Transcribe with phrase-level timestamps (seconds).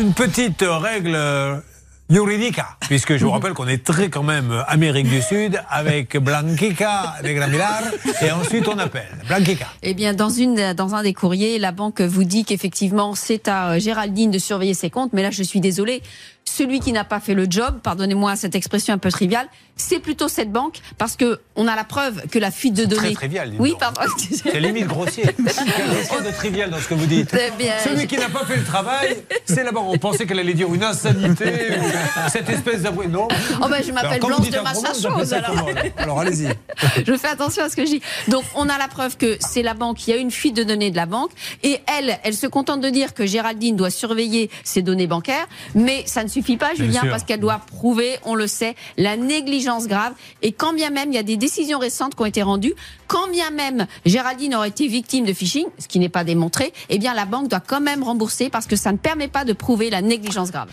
[0.00, 1.18] une petite règle
[2.80, 7.82] Puisque je vous rappelle qu'on est très quand même Amérique du Sud avec Blanquica Negramilar
[8.20, 9.68] et ensuite on appelle Blanquica.
[9.82, 13.78] Eh bien, dans, une, dans un des courriers, la banque vous dit qu'effectivement c'est à
[13.78, 16.02] Géraldine de surveiller ses comptes, mais là je suis désolée,
[16.44, 20.28] celui qui n'a pas fait le job, pardonnez-moi cette expression un peu triviale, c'est plutôt
[20.28, 23.14] cette banque parce que on a la preuve que la fuite de données.
[23.14, 23.52] Très trivial.
[23.58, 24.00] Oui, pardon.
[24.18, 25.24] C'est limite grossier.
[25.38, 27.34] Il y a de trivial dans ce que vous dites.
[27.58, 29.86] Bien, celui qui n'a pas fait le travail, c'est la banque.
[29.88, 31.84] On pensait qu'elle allait dire une insanité, ou
[32.28, 33.06] cette espèce d'avoué.
[33.06, 33.28] Non.
[33.62, 35.32] Oh ben, je m'appelle Blanche de Massachose.
[35.32, 36.48] Alors, alors allez-y.
[37.06, 38.02] Je fais attention à ce que je dis.
[38.28, 40.06] Donc on a la preuve que c'est la banque.
[40.06, 41.30] Il y a une fuite de données de la banque
[41.62, 46.02] et elle, elle se contente de dire que Géraldine doit surveiller ses données bancaires, mais
[46.06, 50.12] ça ne suffit pas, Julien, parce qu'elle doit prouver, on le sait, la négligence grave.
[50.42, 52.74] Et quand bien même il y a des décisions récentes qui ont été rendues,
[53.06, 56.98] quand bien même Géraldine aurait été victime de phishing, ce qui n'est pas démontré, eh
[56.98, 59.90] bien la banque doit quand même rembourser parce que ça ne permet pas de prouver
[59.90, 60.68] la négligence grave.